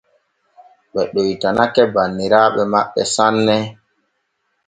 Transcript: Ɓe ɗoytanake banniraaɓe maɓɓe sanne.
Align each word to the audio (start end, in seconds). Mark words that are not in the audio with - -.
Ɓe 0.93 1.01
ɗoytanake 1.13 1.83
banniraaɓe 1.93 2.61
maɓɓe 2.71 3.01
sanne. 3.15 3.55